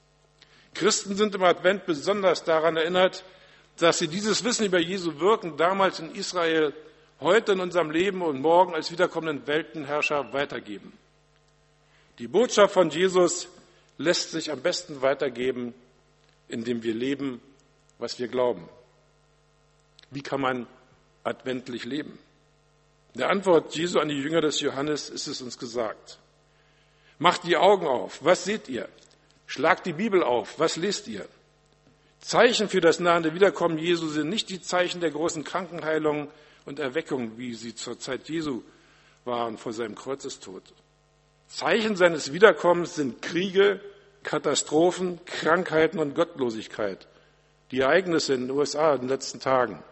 Christen 0.75 1.17
sind 1.17 1.35
im 1.35 1.43
Advent 1.45 1.87
besonders 1.87 2.45
daran 2.45 2.77
erinnert, 2.77 3.25
dass 3.79 3.99
sie 3.99 4.09
dieses 4.09 4.45
Wissen 4.45 4.67
über 4.67 4.79
Jesu 4.79 5.19
Wirken 5.19 5.57
damals 5.57 5.99
in 5.99 6.15
Israel, 6.15 6.73
heute 7.21 7.53
in 7.53 7.61
unserem 7.61 7.91
Leben 7.91 8.23
und 8.23 8.41
morgen 8.41 8.75
als 8.75 8.91
wiederkommenden 8.91 9.47
Weltenherrscher 9.47 10.33
weitergeben. 10.33 10.93
Die 12.19 12.29
Botschaft 12.29 12.75
von 12.75 12.91
Jesus 12.91 13.49
lässt 13.99 14.31
sich 14.31 14.53
am 14.53 14.63
besten 14.63 15.03
weitergeben, 15.03 15.75
indem 16.49 16.83
wir 16.83 16.95
leben, 16.95 17.41
was 17.99 18.19
wir 18.19 18.29
glauben. 18.29 18.69
Wie 20.11 20.23
kann 20.23 20.41
man 20.41 20.67
adventlich 21.25 21.85
leben? 21.85 22.19
In 23.15 23.21
der 23.21 23.31
Antwort 23.31 23.75
Jesu 23.75 23.99
an 23.99 24.09
die 24.09 24.21
Jünger 24.21 24.41
des 24.41 24.61
Johannes 24.61 25.09
ist 25.09 25.27
es 25.27 25.41
uns 25.41 25.59
gesagt. 25.59 26.19
Macht 27.19 27.45
die 27.45 27.57
Augen 27.57 27.87
auf. 27.87 28.25
Was 28.25 28.45
seht 28.45 28.69
ihr? 28.69 28.89
Schlagt 29.47 29.87
die 29.87 29.93
Bibel 29.93 30.23
auf. 30.23 30.59
Was 30.59 30.77
lest 30.77 31.07
ihr? 31.09 31.27
Zeichen 32.25 32.71
für 32.71 32.81
das 32.81 33.01
nahende 33.01 33.35
Wiederkommen 33.35 33.77
Jesu 33.77 34.09
sind 34.09 34.31
nicht 34.31 34.49
die 34.49 34.63
Zeichen 34.63 35.03
der 35.03 35.11
großen 35.11 35.45
Krankenheilung 35.45 36.29
und 36.65 36.79
Erweckung, 36.79 37.37
wie 37.37 37.53
sie 37.53 37.75
zur 37.75 37.99
Zeit 37.99 38.31
Jesu 38.31 38.63
waren 39.27 39.59
vor 39.59 39.75
seinem 39.75 39.95
Kreuzestod. 39.95 40.63
Zeichen 41.49 41.97
seines 41.97 42.33
Wiederkommens 42.33 42.95
sind 42.95 43.21
Kriege, 43.21 43.79
Katastrophen, 44.23 45.23
Krankheiten 45.27 45.99
und 45.99 46.15
Gottlosigkeit. 46.15 47.07
Die 47.71 47.81
Ereignisse 47.81 48.33
in 48.33 48.49
den 48.49 48.57
USA 48.57 48.95
in 48.95 49.03
den 49.03 49.11
letzten 49.11 49.41
Tagen. 49.41 49.85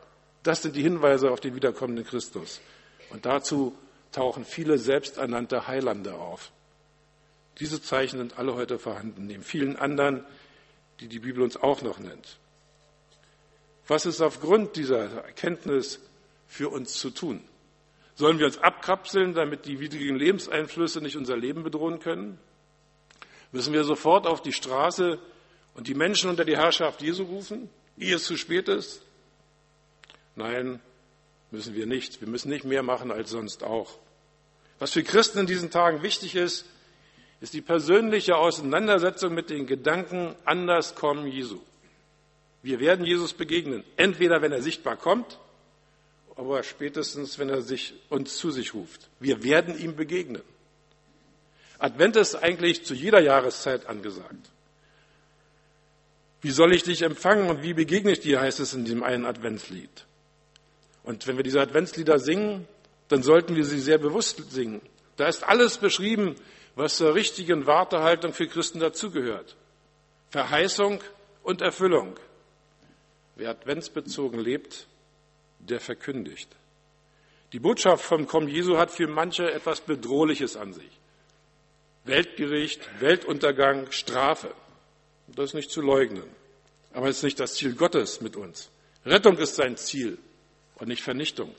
Das 0.43 0.63
sind 0.63 0.75
die 0.75 0.83
Hinweise 0.83 1.31
auf 1.31 1.41
den 1.41 1.55
wiederkommenden 1.55 2.07
Christus. 2.07 2.63
Und 3.11 3.27
dazu 3.27 3.77
tauchen 4.11 4.47
viele 4.47 4.79
selbsternannte 4.79 5.67
Heilande 5.69 6.15
auf. 6.15 6.51
Diese 7.59 7.83
Zeichen 7.83 8.17
sind 8.17 8.39
alle 8.39 8.55
heute 8.55 8.79
vorhanden, 8.79 9.27
neben 9.27 9.43
vielen 9.43 9.77
anderen, 9.77 10.25
die 11.03 11.09
die 11.09 11.19
Bibel 11.19 11.43
uns 11.43 11.57
auch 11.57 11.83
noch 11.83 11.99
nennt. 11.99 12.39
Was 13.89 14.07
ist 14.07 14.21
aufgrund 14.21 14.77
dieser 14.77 15.25
Erkenntnis 15.25 16.01
für 16.47 16.69
uns 16.69 16.95
zu 16.95 17.11
tun? 17.11 17.43
Sollen 18.15 18.39
wir 18.39 18.47
uns 18.47 18.59
abkapseln, 18.59 19.35
damit 19.35 19.67
die 19.67 19.81
widrigen 19.81 20.17
Lebenseinflüsse 20.17 21.01
nicht 21.01 21.17
unser 21.17 21.37
Leben 21.37 21.65
bedrohen 21.65 21.99
können? 21.99 22.39
Müssen 23.51 23.73
wir 23.73 23.85
sofort 23.85 24.27
auf 24.27 24.43
die 24.43 24.53
Straße 24.53 25.19
und 25.75 25.89
die 25.89 25.95
Menschen 25.95 26.31
unter 26.31 26.45
die 26.45 26.57
Herrschaft 26.57 27.03
Jesu 27.03 27.25
rufen, 27.25 27.69
ehe 27.99 28.15
es 28.15 28.25
zu 28.25 28.37
spät 28.37 28.69
ist? 28.69 29.03
Nein, 30.37 30.81
müssen 31.51 31.75
wir 31.75 31.87
nicht. 31.87 32.21
Wir 32.21 32.29
müssen 32.29 32.49
nicht 32.49 32.65
mehr 32.65 32.83
machen 32.83 33.11
als 33.11 33.31
sonst 33.31 33.65
auch. 33.65 33.99
Was 34.79 34.93
für 34.93 35.03
Christen 35.03 35.41
in 35.41 35.47
diesen 35.47 35.71
Tagen 35.71 36.03
wichtig 36.03 36.37
ist, 36.37 36.65
ist 37.43 37.55
die 37.55 37.61
persönliche 37.61 38.37
Auseinandersetzung 38.37 39.35
mit 39.35 39.51
den 39.51 39.67
Gedanken 39.67 40.37
anders 40.45 40.95
kommen 40.95 41.27
Jesu. 41.27 41.59
Wir 42.63 42.79
werden 42.79 43.05
Jesus 43.05 43.33
begegnen, 43.33 43.83
entweder 43.97 44.41
wenn 44.43 44.53
er 44.53 44.63
sichtbar 44.63 44.97
kommt, 44.97 45.41
aber 46.37 46.63
spätestens 46.63 47.41
wenn 47.41 47.49
er 47.49 47.63
sich 47.63 47.95
uns 48.09 48.37
zu 48.37 48.53
sich 48.53 48.75
ruft. 48.75 49.11
Wir 49.19 49.43
werden 49.43 49.77
ihm 49.77 49.97
begegnen. 49.97 50.43
Advent 51.81 52.15
ist 52.15 52.37
eigentlich 52.37 52.85
zu 52.85 52.95
jeder 52.95 53.21
Jahreszeit 53.21 53.87
angesagt. 53.87 54.51
Wie 56.43 56.53
soll 56.53 56.73
ich 56.73 56.85
dich 56.85 57.03
empfangen 57.03 57.51
und 57.51 57.65
wie 57.65 57.75
begegne 57.75 58.13
ich 58.13 58.21
dir, 58.21 58.41
heißt 58.41 58.61
es 58.61 58.73
in 58.73 58.85
dem 58.85 59.03
einen 59.03 59.27
Adventslied. 59.27 60.07
Und 61.03 61.27
wenn 61.27 61.37
wir 61.37 61.45
diese 61.45 61.61
Adventslieder 61.61 62.21
singen, 62.21 62.69
dann 63.09 63.25
sollten 63.25 63.57
wir 63.57 63.65
sie 63.65 63.81
sehr 63.81 63.99
bewusst 63.99 64.53
singen. 64.53 64.81
Da 65.17 65.27
ist 65.27 65.43
alles 65.43 65.79
beschrieben, 65.79 66.37
was 66.75 66.97
zur 66.97 67.15
richtigen 67.15 67.67
Wartehaltung 67.67 68.33
für 68.33 68.47
Christen 68.47 68.81
dazugehört. 68.81 69.57
Verheißung 70.31 71.01
und 71.43 71.61
Erfüllung. 71.61 72.19
Wer 73.37 73.51
adventsbezogen 73.51 74.41
lebt, 74.41 74.87
der 75.59 75.81
verkündigt. 75.81 76.49
Die 77.53 77.61
Botschaft 77.61 78.05
vom 78.05 78.27
Kommen 78.27 78.49
Jesu 78.49 78.79
hat 78.79 78.91
für 78.91 79.07
manche 79.07 79.51
etwas 79.51 79.83
Bedrohliches 79.83 80.57
an 80.57 80.73
sich. 80.73 80.91
Weltgericht, 82.05 82.81
Weltuntergang, 83.01 83.93
Strafe. 83.93 84.55
Das 85.29 85.51
ist 85.51 85.55
nicht 85.55 85.71
zu 85.71 85.83
leugnen. 85.83 86.25
Aber 86.93 87.09
es 87.09 87.19
ist 87.19 87.23
nicht 87.25 87.41
das 87.41 87.55
Ziel 87.55 87.75
Gottes 87.75 88.21
mit 88.21 88.37
uns. 88.37 88.71
Rettung 89.05 89.37
ist 89.39 89.57
sein 89.57 89.77
Ziel 89.77 90.19
und 90.77 90.89
nicht 90.89 91.03
Vernichtung. 91.03 91.55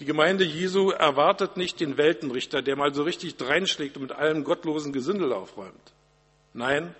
Die 0.00 0.04
Gemeinde 0.04 0.44
Jesu 0.44 0.90
erwartet 0.90 1.56
nicht 1.56 1.78
den 1.78 1.96
Weltenrichter, 1.96 2.62
der 2.62 2.76
mal 2.76 2.92
so 2.92 3.04
richtig 3.04 3.36
dreinschlägt 3.36 3.96
und 3.96 4.02
mit 4.02 4.12
allem 4.12 4.42
gottlosen 4.42 4.92
Gesindel 4.92 5.32
aufräumt. 5.32 5.92
Nein, 6.52 6.94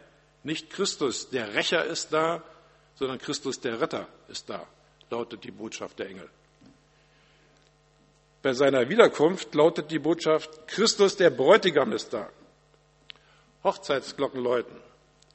nicht 0.45 0.71
Christus, 0.71 1.31
der 1.31 1.55
Rächer 1.55 1.85
ist 1.85 2.13
da, 2.13 2.43
sondern 2.95 3.19
Christus, 3.19 3.61
der 3.61 3.81
Retter 3.81 4.07
ist 4.29 4.49
da, 4.49 4.67
lautet 5.11 5.43
die 5.43 5.51
Botschaft 5.51 5.99
der 5.99 6.09
Engel. 6.09 6.29
Bei 8.43 8.53
seiner 8.53 8.89
Wiederkunft 8.89 9.55
lautet 9.55 9.91
die 9.91 9.99
Botschaft, 9.99 10.69
Christus, 10.69 11.17
der 11.17 11.31
Bräutigam 11.31 11.93
ist 11.93 12.13
da. 12.13 12.29
Hochzeitsglocken 13.65 14.43
läuten. 14.43 14.77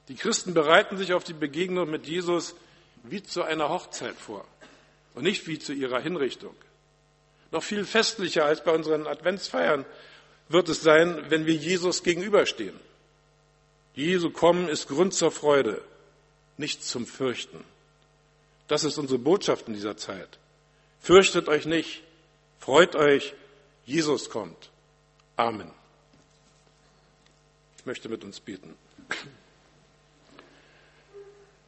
Die 0.07 0.15
Christen 0.15 0.53
bereiten 0.53 0.97
sich 0.97 1.13
auf 1.13 1.23
die 1.23 1.33
Begegnung 1.33 1.89
mit 1.89 2.07
Jesus 2.07 2.55
wie 3.03 3.23
zu 3.23 3.43
einer 3.43 3.69
Hochzeit 3.69 4.15
vor 4.15 4.45
und 5.15 5.23
nicht 5.23 5.47
wie 5.47 5.59
zu 5.59 5.73
ihrer 5.73 5.99
Hinrichtung. 5.99 6.55
Noch 7.51 7.63
viel 7.63 7.85
festlicher 7.85 8.45
als 8.45 8.63
bei 8.63 8.71
unseren 8.71 9.07
Adventsfeiern 9.07 9.85
wird 10.49 10.69
es 10.69 10.81
sein, 10.81 11.25
wenn 11.29 11.45
wir 11.45 11.55
Jesus 11.55 12.03
gegenüberstehen. 12.03 12.79
Jesu 13.95 14.29
kommen 14.29 14.67
ist 14.67 14.87
Grund 14.87 15.13
zur 15.13 15.31
Freude, 15.31 15.81
nicht 16.57 16.83
zum 16.83 17.05
Fürchten. 17.05 17.63
Das 18.67 18.83
ist 18.83 18.97
unsere 18.97 19.19
Botschaft 19.19 19.67
in 19.67 19.73
dieser 19.73 19.97
Zeit. 19.97 20.39
Fürchtet 20.99 21.47
euch 21.47 21.65
nicht, 21.65 22.03
freut 22.59 22.95
euch, 22.95 23.33
Jesus 23.85 24.29
kommt. 24.29 24.69
Amen. 25.35 25.71
Ich 27.77 27.85
möchte 27.85 28.09
mit 28.09 28.23
uns 28.23 28.39
beten. 28.39 28.75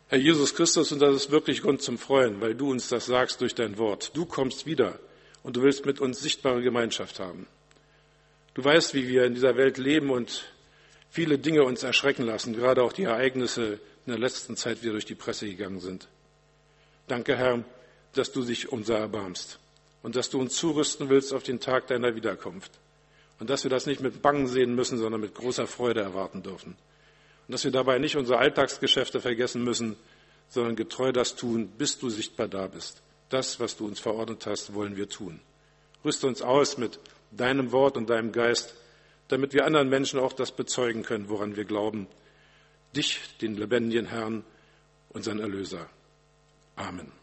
Herr 0.09 0.19
Jesus 0.19 0.53
Christus, 0.53 0.91
und 0.91 0.99
das 0.99 1.15
ist 1.15 1.31
wirklich 1.31 1.61
Grund 1.61 1.81
zum 1.81 1.97
Freuen, 1.97 2.41
weil 2.41 2.53
du 2.53 2.69
uns 2.69 2.89
das 2.89 3.05
sagst 3.05 3.39
durch 3.39 3.55
dein 3.55 3.77
Wort. 3.77 4.11
Du 4.13 4.25
kommst 4.25 4.65
wieder 4.65 4.99
und 5.43 5.55
du 5.55 5.61
willst 5.61 5.85
mit 5.85 5.99
uns 5.99 6.19
sichtbare 6.19 6.61
Gemeinschaft 6.61 7.19
haben. 7.19 7.47
Du 8.53 8.63
weißt, 8.63 8.93
wie 8.93 9.07
wir 9.07 9.25
in 9.25 9.33
dieser 9.33 9.55
Welt 9.55 9.77
leben 9.77 10.09
und 10.09 10.51
viele 11.09 11.37
Dinge 11.37 11.63
uns 11.63 11.83
erschrecken 11.83 12.23
lassen, 12.23 12.53
gerade 12.53 12.83
auch 12.83 12.93
die 12.93 13.03
Ereignisse 13.03 13.79
in 14.05 14.11
der 14.11 14.19
letzten 14.19 14.57
Zeit, 14.57 14.83
die 14.83 14.89
durch 14.89 15.05
die 15.05 15.15
Presse 15.15 15.45
gegangen 15.45 15.79
sind. 15.79 16.07
Danke, 17.07 17.37
Herr, 17.37 17.63
dass 18.13 18.31
du 18.31 18.43
dich 18.43 18.71
unser 18.71 18.97
erbarmst 18.97 19.59
und 20.03 20.15
dass 20.15 20.29
du 20.29 20.39
uns 20.39 20.55
zurüsten 20.55 21.09
willst 21.09 21.33
auf 21.33 21.43
den 21.43 21.59
Tag 21.59 21.87
deiner 21.87 22.15
Wiederkunft. 22.15 22.71
Und 23.39 23.49
dass 23.49 23.63
wir 23.63 23.71
das 23.71 23.87
nicht 23.87 24.01
mit 24.01 24.21
Bangen 24.21 24.47
sehen 24.47 24.75
müssen, 24.75 24.97
sondern 24.97 25.21
mit 25.21 25.33
großer 25.33 25.65
Freude 25.65 26.01
erwarten 26.01 26.43
dürfen. 26.43 26.75
Und 27.47 27.51
dass 27.51 27.63
wir 27.63 27.71
dabei 27.71 27.97
nicht 27.97 28.15
unsere 28.15 28.37
Alltagsgeschäfte 28.37 29.19
vergessen 29.19 29.63
müssen, 29.63 29.95
sondern 30.49 30.75
getreu 30.75 31.11
das 31.11 31.35
tun, 31.35 31.67
bis 31.77 31.97
du 31.97 32.09
sichtbar 32.09 32.47
da 32.47 32.67
bist. 32.67 33.01
Das, 33.31 33.59
was 33.59 33.77
du 33.77 33.87
uns 33.87 33.99
verordnet 33.99 34.45
hast, 34.45 34.73
wollen 34.73 34.97
wir 34.97 35.09
tun. 35.09 35.39
Rüste 36.05 36.27
uns 36.27 36.41
aus 36.41 36.77
mit 36.77 36.99
deinem 37.31 37.71
Wort 37.71 37.95
und 37.97 38.09
deinem 38.09 38.31
Geist, 38.31 38.75
damit 39.29 39.53
wir 39.53 39.65
anderen 39.65 39.89
Menschen 39.89 40.19
auch 40.19 40.33
das 40.33 40.51
bezeugen 40.51 41.03
können, 41.03 41.29
woran 41.29 41.55
wir 41.55 41.65
glauben. 41.65 42.07
Dich, 42.95 43.21
den 43.39 43.55
lebendigen 43.55 44.07
Herrn, 44.07 44.43
unseren 45.09 45.39
Erlöser. 45.39 45.89
Amen. 46.75 47.20